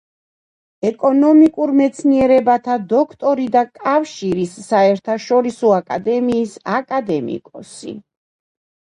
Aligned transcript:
ეკონომიკურ 0.89 1.71
მეცნიერებათა 1.81 2.77
დოქტორი 2.93 3.45
და 3.55 3.61
კავშირის 3.79 4.55
საერთაშორისო 4.69 5.69
აკადემიის 5.75 6.55
აკადემიკოსი. 6.79 7.93